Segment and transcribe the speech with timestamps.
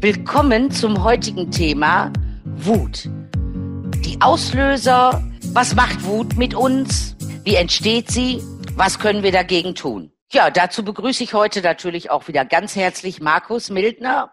[0.00, 2.12] Willkommen zum heutigen Thema
[2.44, 3.08] Wut.
[4.04, 5.20] Die Auslöser,
[5.52, 7.16] was macht Wut mit uns?
[7.42, 8.40] Wie entsteht sie?
[8.76, 10.12] Was können wir dagegen tun?
[10.30, 14.30] Ja, dazu begrüße ich heute natürlich auch wieder ganz herzlich Markus Mildner.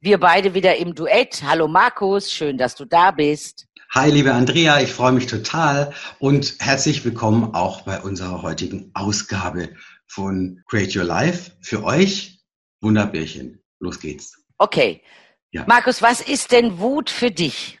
[0.00, 1.44] Wir beide wieder im Duett.
[1.46, 3.68] Hallo Markus, schön, dass du da bist.
[3.90, 9.68] Hi, liebe Andrea, ich freue mich total und herzlich willkommen auch bei unserer heutigen Ausgabe
[10.08, 11.52] von Create Your Life.
[11.60, 12.40] Für euch
[12.80, 13.62] Wunderbärchen.
[13.78, 14.41] Los geht's.
[14.58, 15.02] Okay.
[15.50, 15.64] Ja.
[15.66, 17.78] Markus, was ist denn Wut für dich?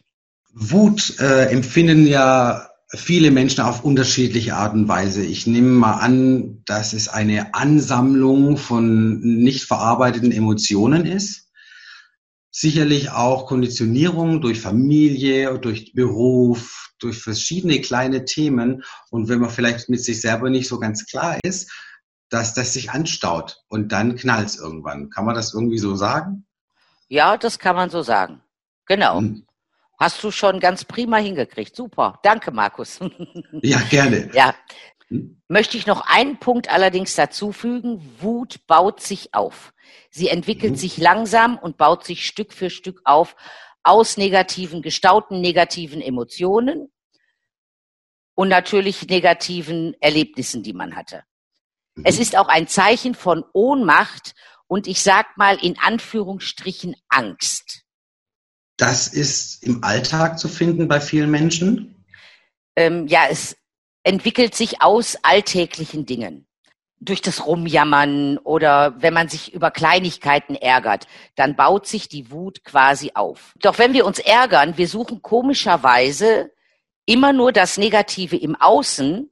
[0.52, 5.24] Wut äh, empfinden ja viele Menschen auf unterschiedliche Art und Weise.
[5.24, 11.48] Ich nehme mal an, dass es eine Ansammlung von nicht verarbeiteten Emotionen ist.
[12.50, 18.82] Sicherlich auch Konditionierung durch Familie, durch Beruf, durch verschiedene kleine Themen.
[19.10, 21.72] Und wenn man vielleicht mit sich selber nicht so ganz klar ist,
[22.28, 25.08] dass das sich anstaut und dann knallt es irgendwann.
[25.08, 26.44] Kann man das irgendwie so sagen?
[27.08, 28.42] Ja, das kann man so sagen.
[28.86, 29.18] Genau.
[29.18, 29.46] Hm.
[29.98, 31.76] Hast du schon ganz prima hingekriegt.
[31.76, 32.18] Super.
[32.22, 32.98] Danke, Markus.
[33.62, 34.30] Ja, gerne.
[34.32, 34.54] ja.
[35.08, 35.40] Hm?
[35.48, 38.02] Möchte ich noch einen Punkt allerdings dazu fügen.
[38.20, 39.72] Wut baut sich auf.
[40.10, 40.76] Sie entwickelt mhm.
[40.76, 43.36] sich langsam und baut sich Stück für Stück auf
[43.82, 46.88] aus negativen, gestauten negativen Emotionen
[48.34, 51.24] und natürlich negativen Erlebnissen, die man hatte.
[51.94, 52.04] Mhm.
[52.06, 54.34] Es ist auch ein Zeichen von Ohnmacht
[54.72, 57.82] und ich sag mal in Anführungsstrichen Angst.
[58.78, 62.06] Das ist im Alltag zu finden bei vielen Menschen?
[62.74, 63.54] Ähm, ja, es
[64.02, 66.46] entwickelt sich aus alltäglichen Dingen.
[67.00, 72.64] Durch das Rumjammern oder wenn man sich über Kleinigkeiten ärgert, dann baut sich die Wut
[72.64, 73.52] quasi auf.
[73.60, 76.50] Doch wenn wir uns ärgern, wir suchen komischerweise
[77.04, 79.31] immer nur das Negative im Außen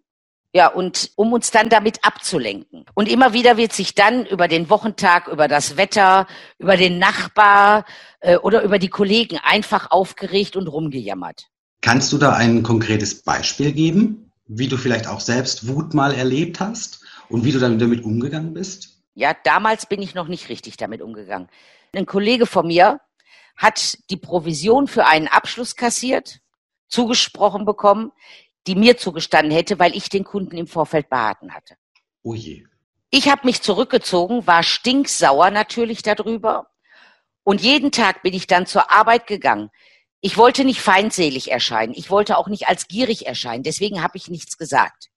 [0.52, 2.84] ja, und um uns dann damit abzulenken.
[2.94, 6.26] Und immer wieder wird sich dann über den Wochentag, über das Wetter,
[6.58, 7.84] über den Nachbar
[8.20, 11.46] äh, oder über die Kollegen einfach aufgeregt und rumgejammert.
[11.82, 16.58] Kannst du da ein konkretes Beispiel geben, wie du vielleicht auch selbst Wut mal erlebt
[16.58, 19.00] hast und wie du dann damit umgegangen bist?
[19.14, 21.48] Ja, damals bin ich noch nicht richtig damit umgegangen.
[21.94, 23.00] Ein Kollege von mir
[23.56, 26.40] hat die Provision für einen Abschluss kassiert,
[26.88, 28.10] zugesprochen bekommen
[28.66, 31.76] die mir zugestanden hätte, weil ich den Kunden im Vorfeld beraten hatte.
[32.22, 32.64] Oh je.
[33.10, 36.68] Ich habe mich zurückgezogen, war stinksauer natürlich darüber.
[37.42, 39.70] Und jeden Tag bin ich dann zur Arbeit gegangen.
[40.20, 41.94] Ich wollte nicht feindselig erscheinen.
[41.96, 43.62] Ich wollte auch nicht als gierig erscheinen.
[43.62, 45.08] Deswegen habe ich nichts gesagt.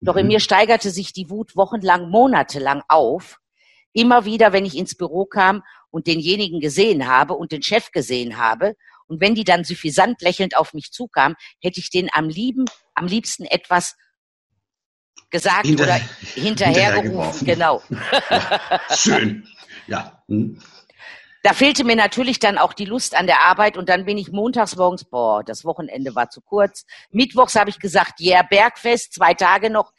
[0.00, 0.32] Doch in mhm.
[0.32, 3.38] mir steigerte sich die Wut wochenlang, monatelang auf.
[3.92, 8.36] Immer wieder, wenn ich ins Büro kam und denjenigen gesehen habe und den Chef gesehen
[8.36, 8.74] habe
[9.12, 12.64] und wenn die dann suffisant lächelnd auf mich zukam, hätte ich denen am lieben,
[12.94, 13.94] am liebsten etwas
[15.28, 16.00] gesagt Hinter, oder
[16.34, 17.46] hinterhergerufen.
[17.46, 17.82] Genau.
[18.30, 19.46] Ja, schön.
[19.86, 20.24] Ja.
[20.28, 20.58] Hm.
[21.42, 24.32] Da fehlte mir natürlich dann auch die Lust an der Arbeit und dann bin ich
[24.32, 26.86] montags morgens, boah, das Wochenende war zu kurz.
[27.10, 29.92] Mittwochs habe ich gesagt, ja, yeah, Bergfest, zwei Tage noch.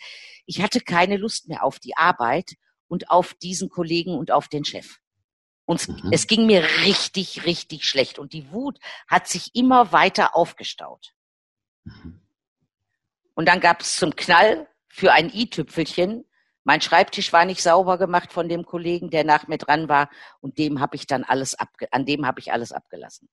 [0.48, 2.54] Ich hatte keine Lust mehr auf die Arbeit
[2.88, 4.98] und auf diesen Kollegen und auf den Chef.
[5.66, 6.10] Und mhm.
[6.12, 8.20] es ging mir richtig, richtig schlecht.
[8.20, 11.14] Und die Wut hat sich immer weiter aufgestaut.
[11.84, 12.20] Mhm.
[13.34, 16.26] Und dann gab es zum Knall für ein i-Tüpfelchen.
[16.64, 20.10] Mein Schreibtisch war nicht sauber gemacht von dem Kollegen, der nach mir dran war.
[20.40, 23.28] Und dem habe ich dann alles abge an dem habe ich alles abgelassen.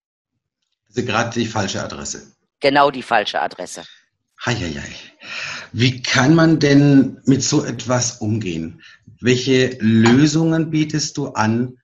[0.88, 2.32] Also gerade die falsche Adresse.
[2.60, 3.84] Genau die falsche Adresse.
[4.44, 4.94] Heieiei.
[5.72, 8.82] Wie kann man denn mit so etwas umgehen?
[9.20, 11.79] Welche Lösungen bietest du an,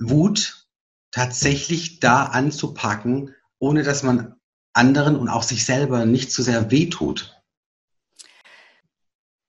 [0.00, 0.66] Wut
[1.10, 4.40] tatsächlich da anzupacken, ohne dass man
[4.72, 7.36] anderen und auch sich selber nicht zu sehr wehtut.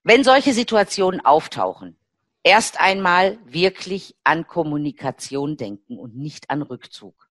[0.04, 1.96] Wenn solche Situationen auftauchen,
[2.42, 7.28] erst einmal wirklich an Kommunikation denken und nicht an Rückzug.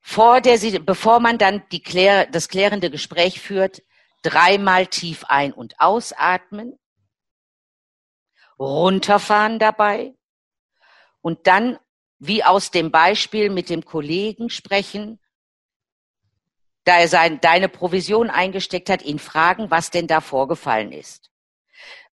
[0.00, 1.82] Vor der, bevor man dann die
[2.30, 3.82] das klärende Gespräch führt,
[4.22, 6.78] dreimal tief ein- und ausatmen,
[8.58, 10.14] runterfahren dabei,
[11.20, 11.78] und dann,
[12.18, 15.18] wie aus dem Beispiel mit dem Kollegen sprechen,
[16.84, 21.30] da er sein, deine Provision eingesteckt hat, ihn fragen, was denn da vorgefallen ist.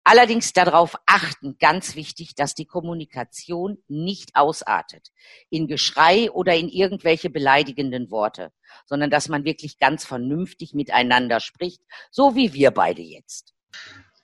[0.06, 5.12] Allerdings darauf achten, ganz wichtig, dass die Kommunikation nicht ausartet
[5.50, 8.52] in Geschrei oder in irgendwelche beleidigenden Worte,
[8.86, 13.54] sondern dass man wirklich ganz vernünftig miteinander spricht, so wie wir beide jetzt.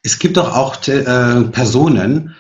[0.04, 2.36] Es gibt doch auch äh, Personen,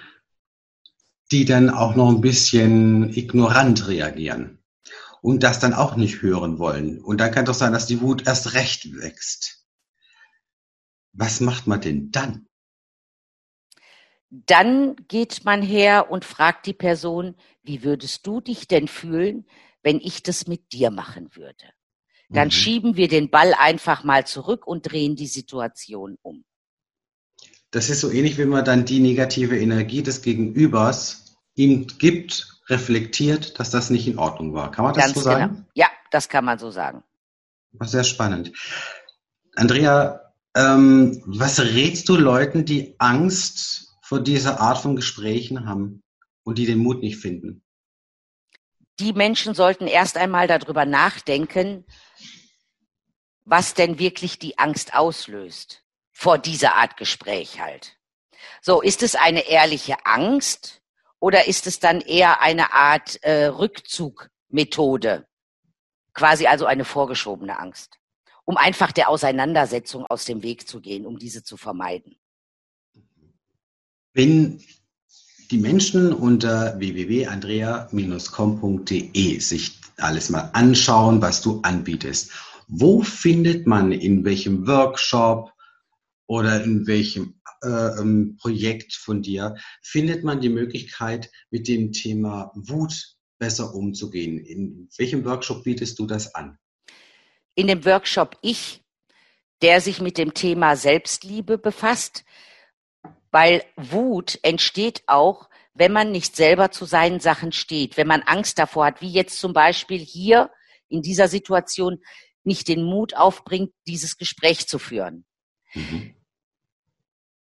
[1.31, 4.59] die dann auch noch ein bisschen ignorant reagieren
[5.21, 7.01] und das dann auch nicht hören wollen.
[7.01, 9.65] Und dann kann doch sein, dass die Wut erst recht wächst.
[11.13, 12.47] Was macht man denn dann?
[14.29, 19.45] Dann geht man her und fragt die Person, wie würdest du dich denn fühlen,
[19.81, 21.65] wenn ich das mit dir machen würde?
[22.29, 22.51] Dann mhm.
[22.51, 26.45] schieben wir den Ball einfach mal zurück und drehen die Situation um.
[27.71, 33.59] Das ist so ähnlich, wie man dann die negative Energie des Gegenübers ihm gibt, reflektiert,
[33.59, 34.71] dass das nicht in Ordnung war.
[34.71, 35.55] Kann man das Ganz so sagen?
[35.55, 35.67] Genau.
[35.75, 37.03] Ja, das kann man so sagen.
[37.81, 38.51] Sehr spannend.
[39.55, 46.01] Andrea, ähm, was rätst du Leuten, die Angst vor dieser Art von Gesprächen haben
[46.43, 47.63] und die den Mut nicht finden?
[48.99, 51.85] Die Menschen sollten erst einmal darüber nachdenken,
[53.45, 55.83] was denn wirklich die Angst auslöst
[56.19, 57.95] vor dieser Art Gespräch halt.
[58.61, 60.81] So, ist es eine ehrliche Angst
[61.21, 65.25] oder ist es dann eher eine Art äh, Rückzugmethode?
[66.13, 67.99] Quasi also eine vorgeschobene Angst,
[68.43, 72.17] um einfach der Auseinandersetzung aus dem Weg zu gehen, um diese zu vermeiden.
[74.11, 74.61] Wenn
[75.51, 82.31] die Menschen unter www.andrea-com.de sich alles mal anschauen, was du anbietest,
[82.67, 85.53] wo findet man in welchem Workshop,
[86.29, 92.51] oder in welchem äh, ähm, Projekt von dir findet man die Möglichkeit, mit dem Thema
[92.53, 94.37] Wut besser umzugehen?
[94.37, 96.59] In welchem Workshop bietest du das an?
[97.55, 98.83] In dem Workshop Ich,
[99.63, 102.23] der sich mit dem Thema Selbstliebe befasst,
[103.31, 108.59] weil Wut entsteht auch, wenn man nicht selber zu seinen Sachen steht, wenn man Angst
[108.59, 110.51] davor hat, wie jetzt zum Beispiel hier
[110.89, 112.03] in dieser Situation
[112.43, 115.25] nicht den Mut aufbringt, dieses Gespräch zu führen.
[115.73, 116.13] Mhm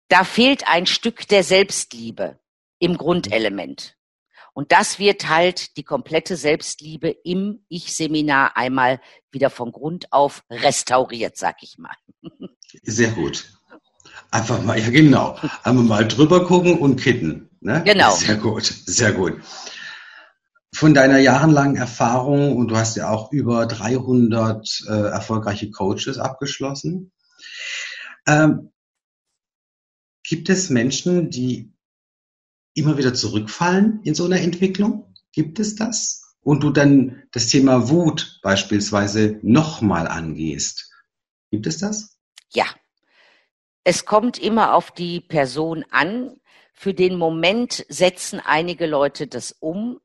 [0.09, 2.39] da fehlt ein Stück der Selbstliebe
[2.79, 3.97] im Grundelement.
[4.55, 9.01] Und das wird halt die komplette Selbstliebe im Ich-Seminar einmal
[9.31, 11.95] wieder von Grund auf restauriert, sag ich mal.
[12.83, 13.53] Sehr gut.
[14.31, 17.51] Einfach mal, ja genau, einmal mal drüber gucken und kitten.
[17.61, 17.83] Ne?
[17.85, 18.11] Genau.
[18.15, 19.41] Sehr gut, sehr gut.
[20.75, 27.13] Von deiner jahrelangen Erfahrung, und du hast ja auch über 300 äh, erfolgreiche Coaches abgeschlossen,
[28.27, 28.73] ähm,
[30.29, 31.73] Gibt es Menschen, die
[32.75, 35.15] immer wieder zurückfallen in so einer Entwicklung?
[35.33, 36.37] Gibt es das?
[36.43, 40.93] Und du dann das Thema Wut beispielsweise nochmal angehst.
[41.51, 42.19] Gibt es das?
[42.51, 42.67] Ja.
[43.85, 46.39] Es kommt immer auf die Person an.
[46.75, 49.99] Für den Moment setzen einige Leute das um,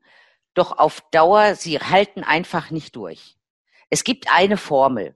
[0.54, 3.36] doch auf Dauer, sie halten einfach nicht durch.
[3.90, 5.14] Es gibt eine Formel.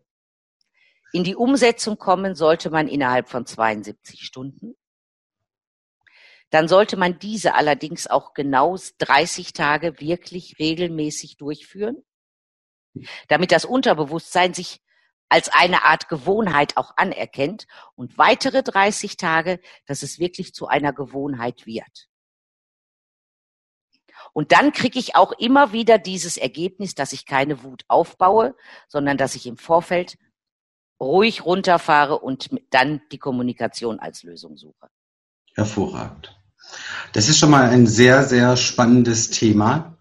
[1.15, 4.75] In die Umsetzung kommen sollte man innerhalb von 72 Stunden
[6.51, 12.03] dann sollte man diese allerdings auch genau 30 Tage wirklich regelmäßig durchführen,
[13.29, 14.81] damit das Unterbewusstsein sich
[15.29, 20.93] als eine Art Gewohnheit auch anerkennt und weitere 30 Tage, dass es wirklich zu einer
[20.93, 22.09] Gewohnheit wird.
[24.33, 28.55] Und dann kriege ich auch immer wieder dieses Ergebnis, dass ich keine Wut aufbaue,
[28.89, 30.19] sondern dass ich im Vorfeld
[31.01, 34.89] ruhig runterfahre und dann die Kommunikation als Lösung suche.
[35.55, 36.38] Hervorragend.
[37.13, 39.97] Das ist schon mal ein sehr, sehr spannendes Thema.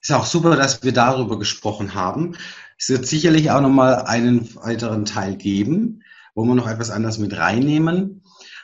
[0.00, 2.36] Ist auch super, dass wir darüber gesprochen haben.
[2.78, 6.02] Es wird sicherlich auch noch mal einen weiteren Teil geben,
[6.34, 8.22] wo wir noch etwas anderes mit reinnehmen.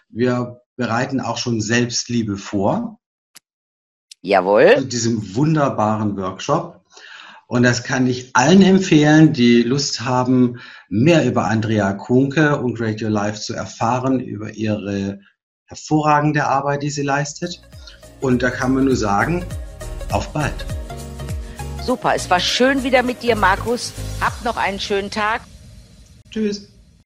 [0.08, 3.00] Wir bereiten auch schon Selbstliebe vor.
[4.22, 4.76] Jawohl.
[4.78, 6.84] Zu diesem wunderbaren Workshop.
[7.46, 13.10] Und das kann ich allen empfehlen, die Lust haben, mehr über Andrea Kunke und Your
[13.10, 15.20] Life zu erfahren, über ihre
[15.66, 17.60] hervorragende Arbeit, die sie leistet.
[18.20, 19.44] Und da kann man nur sagen,
[20.10, 20.64] auf bald.
[21.82, 23.92] Super, es war schön wieder mit dir, Markus.
[24.20, 25.42] Habt noch einen schönen Tag.
[26.30, 26.68] Tschüss.